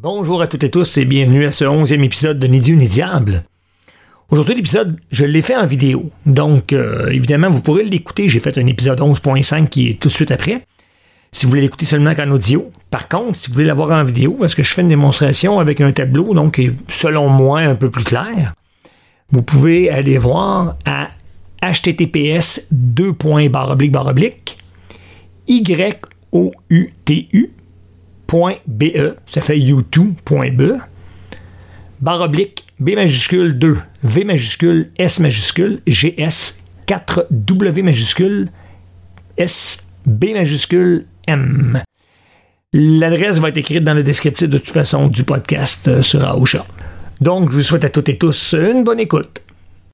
[0.00, 2.88] Bonjour à toutes et tous et bienvenue à ce onzième épisode de Ni Dieu ni.
[4.30, 6.12] Aujourd'hui, l'épisode, je l'ai fait en vidéo.
[6.24, 8.28] Donc, euh, évidemment, vous pourrez l'écouter.
[8.28, 10.64] J'ai fait un épisode 11.5 qui est tout de suite après.
[11.32, 12.70] Si vous voulez l'écouter seulement qu'en audio.
[12.92, 15.80] Par contre, si vous voulez l'avoir en vidéo, parce que je fais une démonstration avec
[15.80, 18.54] un tableau, donc est, selon moi, un peu plus clair,
[19.32, 21.08] vous pouvez aller voir à
[21.60, 23.14] https 2.
[25.48, 27.52] y-o-u-t-u
[28.30, 30.74] .be, ça fait u2.be,
[32.00, 38.50] barre oblique, B majuscule 2, V majuscule, S majuscule, GS, 4 W majuscule,
[39.36, 41.82] S, B majuscule, M.
[42.72, 46.66] L'adresse va être écrite dans le descriptif de toute façon du podcast euh, sur Aosha.
[47.20, 49.42] Donc, je vous souhaite à toutes et tous une bonne écoute.